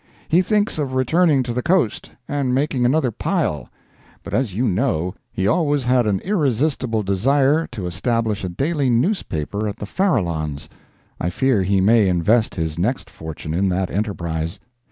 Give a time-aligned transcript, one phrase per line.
[0.29, 3.69] He thinks of returning to the Coast and making another pile;
[4.23, 9.67] but as you know he always had an irresistible desire to establish a daily newspaper
[9.67, 10.67] at the Farallones.
[11.19, 14.59] I fear he may invest his next fortune in that enterprise.